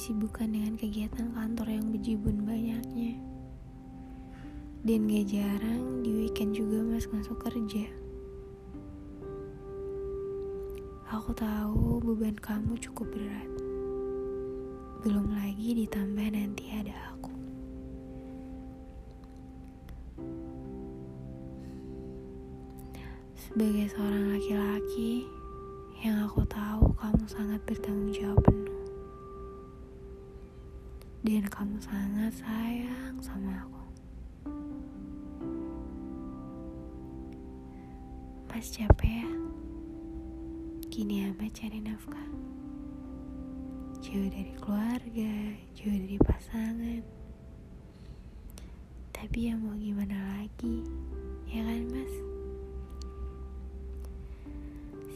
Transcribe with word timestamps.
disibukkan 0.00 0.48
dengan 0.48 0.80
kegiatan 0.80 1.28
kantor 1.36 1.76
yang 1.76 1.92
bejibun 1.92 2.48
banyaknya. 2.48 3.20
Dan 4.80 5.04
gak 5.04 5.28
jarang 5.28 6.00
di 6.00 6.24
weekend 6.24 6.56
juga 6.56 6.80
mas 6.88 7.04
masuk 7.12 7.36
kerja. 7.36 7.84
Aku 11.12 11.36
tahu 11.36 12.00
beban 12.00 12.32
kamu 12.32 12.80
cukup 12.80 13.12
berat. 13.12 13.52
Belum 15.04 15.36
lagi 15.36 15.84
ditambah 15.84 16.32
nanti 16.32 16.64
ada 16.80 16.96
aku. 17.12 17.36
Sebagai 23.36 23.84
seorang 23.92 24.32
laki-laki 24.32 25.28
yang 26.00 26.24
aku 26.24 26.40
tahu 26.48 26.88
kamu 26.96 27.24
sangat 27.28 27.60
bertanggung 27.68 28.16
jawab 28.16 28.40
penuh. 28.48 28.69
Dan 31.20 31.44
kamu 31.52 31.76
sangat 31.84 32.32
sayang 32.32 33.20
sama 33.20 33.60
aku. 33.60 33.84
Mas 38.48 38.72
capek 38.72 39.20
ya? 39.20 39.32
Gini 40.88 41.28
amat 41.28 41.52
cari 41.52 41.76
nafkah. 41.84 42.28
Jauh 44.00 44.32
dari 44.32 44.56
keluarga, 44.56 45.34
jauh 45.76 45.92
dari 45.92 46.16
pasangan. 46.24 47.04
Tapi 49.12 49.52
ya 49.52 49.60
mau 49.60 49.76
gimana 49.76 50.16
lagi, 50.40 50.80
ya 51.44 51.60
kan 51.60 51.84
mas? 51.92 52.14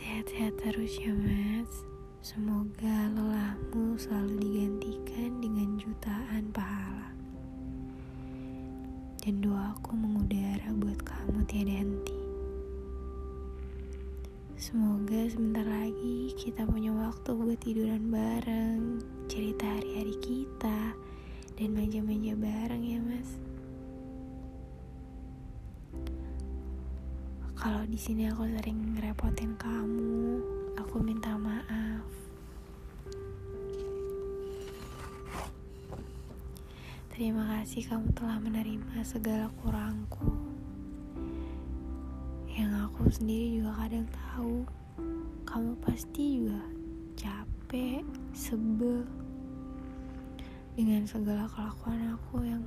Sehat-sehat 0.00 0.56
terus 0.64 0.96
ya 0.96 1.12
mas. 1.12 1.89
Semoga 2.20 3.08
lelahmu 3.16 3.96
selalu 3.96 4.44
digantikan 4.44 5.40
dengan 5.40 5.80
jutaan 5.80 6.52
pahala. 6.52 7.16
Dan 9.24 9.40
doaku 9.40 9.96
mengudara 9.96 10.68
buat 10.76 11.00
kamu 11.00 11.48
tiada 11.48 11.80
henti. 11.80 12.20
Semoga 14.60 15.32
sebentar 15.32 15.64
lagi 15.64 16.36
kita 16.36 16.68
punya 16.68 16.92
waktu 16.92 17.32
buat 17.32 17.56
tiduran 17.56 18.12
bareng, 18.12 19.00
cerita 19.24 19.64
hari-hari 19.80 20.12
kita, 20.20 20.92
dan 21.56 21.68
manja-manja 21.72 22.36
bareng 22.36 22.84
ya 22.84 23.00
mas. 23.00 23.40
Kalau 27.56 27.80
di 27.88 27.96
sini 27.96 28.28
aku 28.28 28.44
sering 28.44 28.96
ngerepotin 28.96 29.56
kamu, 29.56 30.40
aku 30.80 30.96
minta 31.04 31.29
Terima 37.20 37.44
kasih 37.44 37.84
kamu 37.84 38.16
telah 38.16 38.40
menerima 38.40 39.04
segala 39.04 39.52
kurangku. 39.60 40.40
Yang 42.48 42.72
aku 42.88 43.02
sendiri 43.12 43.60
juga 43.60 43.76
kadang 43.76 44.08
tahu, 44.08 44.64
kamu 45.44 45.76
pasti 45.84 46.40
juga 46.40 46.64
capek, 47.20 48.08
sebel 48.32 49.04
dengan 50.72 51.04
segala 51.04 51.44
kelakuan 51.52 52.16
aku 52.16 52.40
yang 52.40 52.64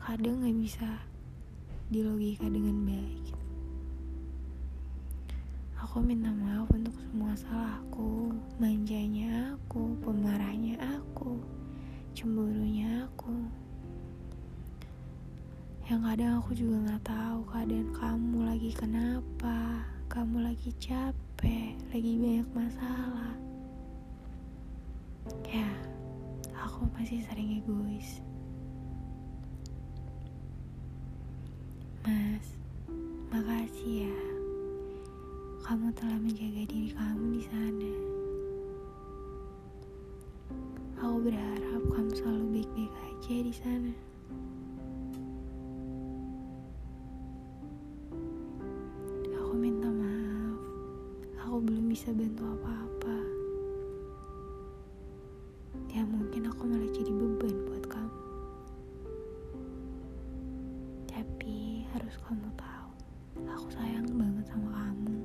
kadang 0.00 0.40
gak 0.40 0.56
bisa 0.56 0.88
dilogika 1.92 2.48
dengan 2.48 2.88
baik. 2.88 3.36
Aku 5.76 6.00
minta 6.00 6.32
maaf 6.32 6.72
untuk 6.72 6.96
semua 6.96 7.36
salahku, 7.36 8.32
manjanya 8.56 9.60
aku, 9.60 9.92
pemarahnya 10.00 10.39
kadang 16.20 16.36
aku 16.36 16.52
juga 16.52 16.76
gak 16.84 17.16
tahu 17.16 17.40
keadaan 17.48 17.88
kamu 17.96 18.38
lagi 18.44 18.70
kenapa, 18.76 19.88
kamu 20.12 20.52
lagi 20.52 20.68
capek, 20.76 21.72
lagi 21.88 22.12
banyak 22.20 22.48
masalah. 22.52 23.32
Ya, 25.48 25.64
aku 26.52 26.84
masih 26.92 27.24
sering 27.24 27.64
egois. 27.64 28.20
Mas, 32.04 32.52
makasih 33.32 34.12
ya 34.12 34.20
kamu 35.64 35.88
telah 35.96 36.20
menjaga 36.20 36.68
diri 36.68 36.92
kamu 36.92 37.24
di 37.32 37.42
sana. 37.48 37.92
Aku 41.00 41.16
berharap 41.24 41.82
kamu 41.96 42.12
selalu 42.12 42.44
baik-baik 42.60 42.92
aja 43.08 43.36
di 43.40 43.54
sana. 43.56 44.09
Bisa 51.90 52.14
bantu 52.14 52.46
apa-apa. 52.46 53.18
Ya 55.90 56.06
mungkin 56.06 56.46
aku 56.46 56.70
malah 56.70 56.86
jadi 56.94 57.10
beban 57.10 57.66
buat 57.66 57.84
kamu. 57.90 58.22
Tapi 61.10 61.82
harus 61.90 62.14
kamu 62.22 62.46
tahu, 62.54 62.90
aku 63.42 63.66
sayang 63.74 64.06
banget 64.14 64.46
sama 64.54 64.70
kamu 64.70 65.18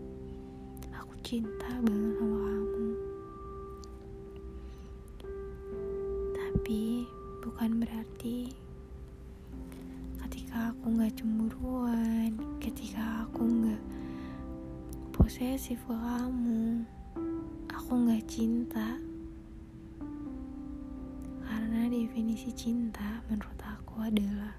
aku 0.90 1.14
cinta 1.22 1.70
banget 1.86 2.18
sama 2.18 2.38
kamu. 2.50 2.88
Tapi 6.34 7.06
bukan 7.46 7.70
berarti 7.78 8.50
ketika 10.26 10.74
aku 10.74 10.98
nggak 10.98 11.14
cemburuan, 11.14 12.34
ketika 12.58 13.15
posesif 15.26 15.82
ke 15.90 15.96
kamu, 16.06 16.86
aku 17.74 17.98
nggak 17.98 18.30
cinta. 18.30 19.02
Karena 21.42 21.90
definisi 21.90 22.54
cinta 22.54 23.26
menurut 23.26 23.58
aku 23.58 24.06
adalah 24.06 24.54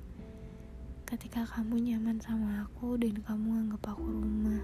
ketika 1.07 1.47
kamu 1.55 1.87
nyaman 1.87 2.19
sama 2.19 2.67
aku 2.67 2.99
dan 2.99 3.15
kamu 3.23 3.63
anggap 3.63 3.95
aku 3.95 4.11
rumah. 4.11 4.59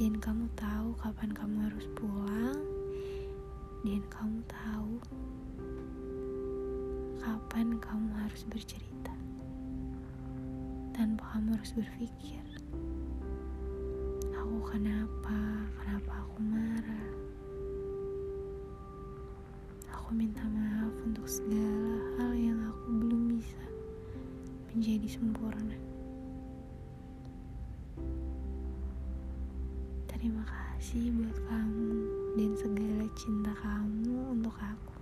Dan 0.00 0.16
kamu 0.16 0.48
tahu 0.56 0.96
kapan 0.96 1.30
kamu 1.36 1.56
harus 1.68 1.84
pulang. 1.92 2.64
Dan 3.84 4.00
kamu 4.08 4.40
tahu 4.48 4.92
kapan 7.20 7.76
kamu 7.76 8.08
harus 8.16 8.48
bercerita. 8.48 9.12
Tanpa 10.96 11.36
kamu 11.36 11.52
harus 11.52 11.76
berpikir 11.76 12.46
aku 14.46 14.78
kenapa? 14.78 15.66
Kenapa 15.74 16.22
aku 16.22 16.38
marah? 16.38 17.10
Aku 19.90 20.14
minta 20.14 20.46
maaf 20.46 20.94
untuk 21.02 21.26
segala 21.26 21.98
hal 22.14 22.30
yang 22.38 22.54
aku 22.70 22.86
belum 22.94 23.34
bisa 23.34 23.58
menjadi 24.70 25.18
sempurna. 25.18 25.74
Terima 30.06 30.46
kasih 30.46 31.10
buat 31.10 31.38
kamu 31.50 31.90
dan 32.38 32.50
segala 32.54 33.04
cinta 33.18 33.50
kamu 33.50 34.30
untuk 34.30 34.54
aku. 34.62 34.95